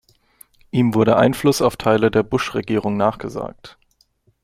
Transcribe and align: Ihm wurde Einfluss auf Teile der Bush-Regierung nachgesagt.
Ihm 0.71 0.95
wurde 0.95 1.15
Einfluss 1.17 1.61
auf 1.61 1.77
Teile 1.77 2.09
der 2.09 2.23
Bush-Regierung 2.23 2.97
nachgesagt. 2.97 3.77